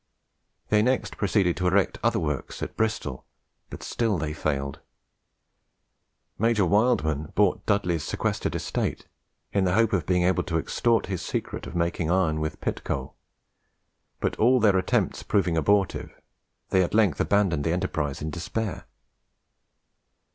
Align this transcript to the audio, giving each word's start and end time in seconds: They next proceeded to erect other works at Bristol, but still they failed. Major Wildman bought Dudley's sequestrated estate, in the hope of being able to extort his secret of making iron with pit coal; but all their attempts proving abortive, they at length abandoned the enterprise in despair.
They 0.69 0.81
next 0.81 1.15
proceeded 1.15 1.55
to 1.57 1.67
erect 1.67 1.99
other 2.03 2.17
works 2.17 2.63
at 2.63 2.75
Bristol, 2.75 3.23
but 3.69 3.83
still 3.83 4.17
they 4.17 4.33
failed. 4.33 4.79
Major 6.39 6.65
Wildman 6.65 7.31
bought 7.35 7.67
Dudley's 7.67 8.03
sequestrated 8.03 8.55
estate, 8.55 9.05
in 9.53 9.63
the 9.63 9.73
hope 9.75 9.93
of 9.93 10.07
being 10.07 10.23
able 10.23 10.41
to 10.41 10.57
extort 10.57 11.05
his 11.05 11.21
secret 11.21 11.67
of 11.67 11.75
making 11.75 12.09
iron 12.09 12.39
with 12.39 12.61
pit 12.61 12.83
coal; 12.83 13.15
but 14.19 14.35
all 14.37 14.59
their 14.59 14.75
attempts 14.75 15.21
proving 15.21 15.55
abortive, 15.55 16.19
they 16.71 16.81
at 16.81 16.95
length 16.95 17.21
abandoned 17.21 17.63
the 17.63 17.71
enterprise 17.71 18.23
in 18.23 18.31
despair. 18.31 18.87